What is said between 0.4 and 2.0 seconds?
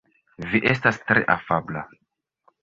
Vi estas tre afabla.